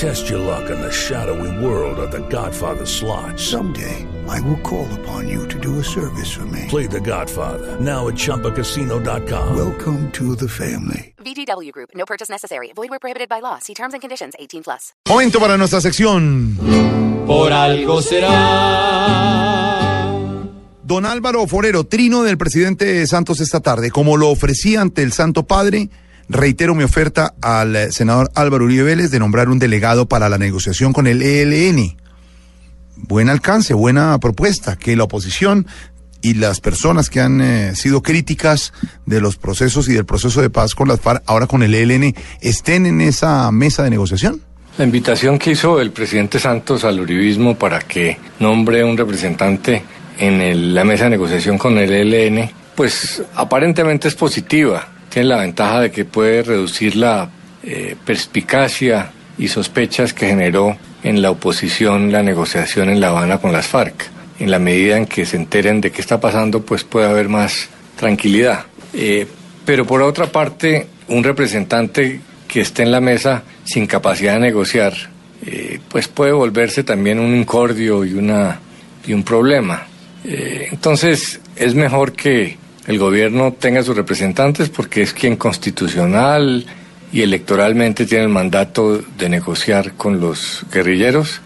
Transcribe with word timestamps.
Test 0.00 0.30
your 0.30 0.40
luck 0.40 0.70
in 0.70 0.80
the 0.80 0.90
shadowy 0.90 1.52
world 1.62 1.98
of 1.98 2.10
The 2.10 2.26
Godfather 2.30 2.86
slot. 2.86 3.38
Someday, 3.38 4.06
I 4.26 4.40
will 4.40 4.56
call 4.62 4.88
upon 5.00 5.28
you 5.28 5.46
to 5.48 5.58
do 5.60 5.78
a 5.78 5.84
service 5.84 6.32
for 6.32 6.46
me. 6.46 6.64
Play 6.68 6.86
The 6.86 7.00
Godfather 7.00 7.78
now 7.78 8.08
at 8.08 8.14
ChumbaCasino.com. 8.14 9.54
Welcome 9.54 10.10
to 10.12 10.34
the 10.36 10.48
family. 10.48 11.12
VGW 11.18 11.70
Group. 11.72 11.90
No 11.94 12.06
purchase 12.06 12.30
necessary. 12.30 12.72
Void 12.74 12.88
where 12.88 12.98
prohibited 12.98 13.28
by 13.28 13.40
law. 13.40 13.58
See 13.58 13.74
terms 13.74 13.92
and 13.92 14.00
conditions. 14.00 14.32
18 14.38 14.62
plus. 14.62 14.94
Momento 15.06 15.38
para 15.38 15.58
nuestra 15.58 15.82
sección. 15.82 16.56
Por 17.26 17.52
algo 17.52 18.00
será. 18.00 18.30
Don 20.82 21.04
Álvaro 21.04 21.46
Forero, 21.46 21.84
trino 21.84 22.22
del 22.22 22.38
presidente 22.38 23.06
Santos 23.06 23.38
esta 23.40 23.60
tarde. 23.60 23.90
Como 23.90 24.16
lo 24.16 24.30
ofrecí 24.30 24.76
ante 24.76 25.02
el 25.02 25.12
Santo 25.12 25.42
Padre, 25.42 25.90
reitero 26.30 26.76
mi 26.76 26.84
oferta 26.84 27.34
al 27.42 27.74
eh, 27.74 27.92
senador 27.92 28.30
Álvaro 28.34 28.64
Uribe 28.64 28.84
Vélez 28.84 29.10
de 29.10 29.18
nombrar 29.18 29.48
un 29.48 29.58
delegado 29.58 30.06
para 30.06 30.28
la 30.28 30.38
negociación 30.38 30.92
con 30.92 31.06
el 31.06 31.22
ELN. 31.22 31.96
Buen 32.96 33.28
alcance, 33.28 33.74
buena 33.74 34.16
propuesta, 34.18 34.76
que 34.76 34.94
la 34.94 35.04
oposición 35.04 35.66
y 36.22 36.34
las 36.34 36.60
personas 36.60 37.10
que 37.10 37.20
han 37.20 37.40
eh, 37.40 37.74
sido 37.74 38.02
críticas 38.02 38.72
de 39.06 39.20
los 39.20 39.36
procesos 39.36 39.88
y 39.88 39.94
del 39.94 40.04
proceso 40.04 40.40
de 40.40 40.50
paz 40.50 40.74
con 40.74 40.86
las 40.86 41.00
FARC, 41.00 41.22
ahora 41.26 41.46
con 41.46 41.62
el 41.62 41.74
ELN, 41.74 42.14
estén 42.40 42.86
en 42.86 43.00
esa 43.00 43.50
mesa 43.50 43.82
de 43.82 43.90
negociación. 43.90 44.40
La 44.78 44.84
invitación 44.84 45.38
que 45.38 45.50
hizo 45.50 45.80
el 45.80 45.90
presidente 45.90 46.38
Santos 46.38 46.84
al 46.84 47.00
uribismo 47.00 47.56
para 47.56 47.80
que 47.80 48.18
nombre 48.38 48.84
un 48.84 48.96
representante 48.96 49.82
en 50.18 50.74
la 50.74 50.84
mesa 50.84 51.04
de 51.04 51.10
negociación 51.10 51.58
con 51.58 51.76
el 51.78 51.90
ELN, 51.90 52.50
pues 52.76 53.22
aparentemente 53.34 54.06
es 54.08 54.14
positiva. 54.14 54.99
Tiene 55.10 55.28
la 55.28 55.38
ventaja 55.38 55.80
de 55.80 55.90
que 55.90 56.04
puede 56.04 56.42
reducir 56.42 56.94
la 56.94 57.28
eh, 57.64 57.96
perspicacia 58.06 59.10
y 59.36 59.48
sospechas 59.48 60.14
que 60.14 60.28
generó 60.28 60.78
en 61.02 61.20
la 61.20 61.32
oposición 61.32 62.12
la 62.12 62.22
negociación 62.22 62.88
en 62.88 63.00
La 63.00 63.08
Habana 63.08 63.38
con 63.38 63.52
las 63.52 63.66
FARC. 63.66 64.08
En 64.38 64.50
la 64.50 64.58
medida 64.58 64.96
en 64.96 65.06
que 65.06 65.26
se 65.26 65.36
enteren 65.36 65.80
de 65.80 65.90
qué 65.90 66.00
está 66.00 66.20
pasando, 66.20 66.62
pues 66.62 66.84
puede 66.84 67.08
haber 67.08 67.28
más 67.28 67.68
tranquilidad. 67.96 68.64
Eh, 68.94 69.26
pero 69.66 69.84
por 69.84 70.00
otra 70.00 70.26
parte, 70.26 70.86
un 71.08 71.24
representante 71.24 72.20
que 72.46 72.60
esté 72.60 72.84
en 72.84 72.92
la 72.92 73.00
mesa 73.00 73.42
sin 73.64 73.86
capacidad 73.86 74.34
de 74.34 74.40
negociar, 74.40 74.94
eh, 75.44 75.80
pues 75.88 76.06
puede 76.06 76.32
volverse 76.32 76.84
también 76.84 77.18
un 77.18 77.34
incordio 77.34 78.04
y, 78.04 78.14
una, 78.14 78.60
y 79.06 79.12
un 79.12 79.24
problema. 79.24 79.86
Entonces, 80.22 81.40
es 81.56 81.74
mejor 81.74 82.12
que 82.12 82.59
el 82.86 82.98
gobierno 82.98 83.52
tenga 83.52 83.82
sus 83.82 83.96
representantes 83.96 84.68
porque 84.68 85.02
es 85.02 85.12
quien 85.12 85.36
constitucional 85.36 86.64
y 87.12 87.22
electoralmente 87.22 88.06
tiene 88.06 88.24
el 88.24 88.30
mandato 88.30 89.02
de 89.18 89.28
negociar 89.28 89.94
con 89.94 90.20
los 90.20 90.64
guerrilleros. 90.72 91.40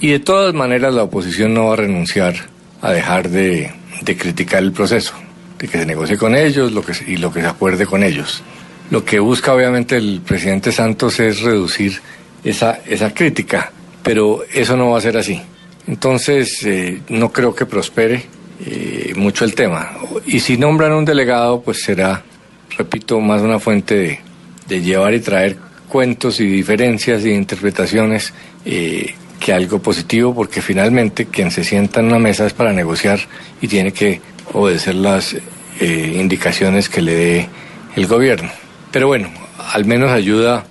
Y 0.00 0.08
de 0.08 0.20
todas 0.20 0.54
maneras 0.54 0.94
la 0.94 1.02
oposición 1.02 1.52
no 1.52 1.66
va 1.66 1.74
a 1.74 1.76
renunciar 1.76 2.34
a 2.80 2.92
dejar 2.92 3.28
de, 3.28 3.72
de 4.02 4.16
criticar 4.16 4.62
el 4.62 4.72
proceso, 4.72 5.12
de 5.58 5.68
que 5.68 5.78
se 5.78 5.86
negocie 5.86 6.16
con 6.16 6.34
ellos 6.34 6.72
lo 6.72 6.82
que, 6.82 6.92
y 7.06 7.16
lo 7.16 7.32
que 7.32 7.40
se 7.42 7.46
acuerde 7.46 7.86
con 7.86 8.02
ellos. 8.02 8.42
Lo 8.90 9.04
que 9.04 9.20
busca 9.20 9.52
obviamente 9.52 9.96
el 9.96 10.20
presidente 10.24 10.72
Santos 10.72 11.20
es 11.20 11.42
reducir 11.42 12.00
esa, 12.42 12.80
esa 12.86 13.12
crítica, 13.12 13.70
pero 14.02 14.40
eso 14.52 14.76
no 14.76 14.90
va 14.90 14.98
a 14.98 15.02
ser 15.02 15.16
así. 15.16 15.40
Entonces 15.86 16.62
eh, 16.64 17.02
no 17.08 17.30
creo 17.30 17.54
que 17.54 17.66
prospere 17.66 18.24
eh, 18.66 19.12
mucho 19.16 19.44
el 19.44 19.54
tema. 19.54 19.92
Y 20.26 20.40
si 20.40 20.58
nombran 20.58 20.92
un 20.92 21.04
delegado, 21.04 21.62
pues 21.62 21.82
será, 21.82 22.22
repito, 22.76 23.18
más 23.20 23.40
una 23.40 23.58
fuente 23.58 24.20
de, 24.68 24.80
llevar 24.80 25.14
y 25.14 25.20
traer 25.20 25.56
cuentos 25.88 26.40
y 26.40 26.46
diferencias 26.46 27.24
y 27.24 27.30
interpretaciones 27.30 28.32
eh, 28.64 29.14
que 29.40 29.52
algo 29.52 29.80
positivo, 29.80 30.34
porque 30.34 30.60
finalmente 30.62 31.26
quien 31.26 31.50
se 31.50 31.64
sienta 31.64 32.00
en 32.00 32.06
una 32.06 32.18
mesa 32.18 32.46
es 32.46 32.52
para 32.52 32.72
negociar 32.72 33.18
y 33.60 33.66
tiene 33.66 33.92
que 33.92 34.20
obedecer 34.52 34.94
las 34.94 35.34
eh, 35.80 36.16
indicaciones 36.16 36.88
que 36.88 37.00
le 37.00 37.14
dé 37.14 37.48
el 37.96 38.06
gobierno. 38.06 38.50
Pero 38.92 39.06
bueno, 39.06 39.30
al 39.72 39.86
menos 39.86 40.10
ayuda 40.10 40.66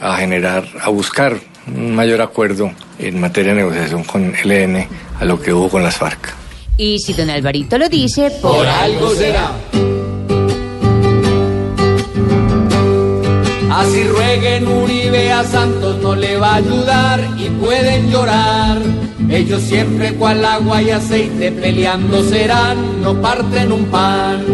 a 0.00 0.16
generar, 0.16 0.66
a 0.80 0.88
buscar 0.88 1.38
un 1.66 1.94
mayor 1.94 2.22
acuerdo 2.22 2.72
en 2.98 3.20
materia 3.20 3.54
de 3.54 3.60
negociación 3.60 4.02
con 4.04 4.34
el 4.34 4.50
EN 4.50 4.88
a 5.20 5.24
lo 5.24 5.40
que 5.40 5.52
hubo 5.52 5.68
con 5.68 5.82
las 5.82 5.96
FARC. 5.96 6.43
Y 6.76 6.98
si 6.98 7.12
don 7.12 7.30
Alvarito 7.30 7.78
lo 7.78 7.88
dice, 7.88 8.30
por 8.42 8.56
Por 8.56 8.66
algo 8.66 9.10
será. 9.10 9.52
Así 13.70 14.04
rueguen 14.04 14.68
Uribe 14.68 15.32
a 15.32 15.44
Santos 15.44 15.98
no 16.00 16.14
le 16.14 16.36
va 16.36 16.52
a 16.52 16.56
ayudar 16.56 17.20
y 17.36 17.48
pueden 17.50 18.10
llorar. 18.10 18.78
Ellos 19.28 19.62
siempre 19.62 20.14
cual 20.14 20.44
agua 20.44 20.80
y 20.80 20.90
aceite 20.90 21.50
peleando 21.50 22.22
serán, 22.22 23.02
no 23.02 23.20
parten 23.20 23.72
un 23.72 23.84
pan. 23.86 24.44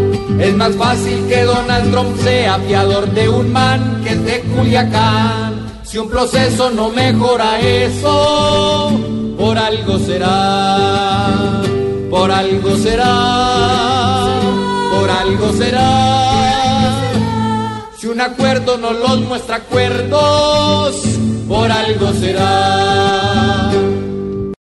Es 0.41 0.55
más 0.55 0.75
fácil 0.77 1.27
que 1.29 1.43
Donald 1.43 1.91
Trump 1.91 2.17
sea 2.23 2.59
fiador 2.61 3.11
de 3.11 3.29
un 3.29 3.53
man 3.53 4.01
que 4.03 4.11
es 4.11 4.25
de 4.25 4.41
Culiacán. 4.41 5.67
Si 5.83 5.99
un 5.99 6.09
proceso 6.09 6.71
no 6.71 6.89
mejora 6.91 7.61
eso, 7.61 8.99
por 9.37 9.59
algo 9.59 9.99
será, 9.99 11.50
por 12.11 12.31
algo 12.31 12.77
será, 12.77 14.41
por 14.91 15.11
algo 15.11 15.53
será. 15.53 17.13
Si 17.97 18.07
un 18.09 18.21
acuerdo 18.21 18.77
no 18.77 18.93
los 18.93 19.21
muestra 19.21 19.57
acuerdos, 19.57 21.03
por 21.49 21.71
algo 21.71 22.13
será. 22.15 23.20